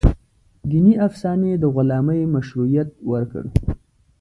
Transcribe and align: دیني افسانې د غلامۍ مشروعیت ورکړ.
دیني 0.69 0.93
افسانې 1.07 1.51
د 1.57 1.63
غلامۍ 1.75 2.21
مشروعیت 2.35 2.89
ورکړ. 3.11 3.43